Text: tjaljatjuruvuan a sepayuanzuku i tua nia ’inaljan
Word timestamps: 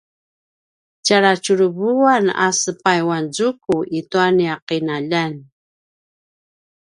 tjaljatjuruvuan 1.05 2.25
a 2.45 2.47
sepayuanzuku 2.61 3.75
i 3.97 3.99
tua 4.09 4.27
nia 4.37 4.55
’inaljan 4.75 5.33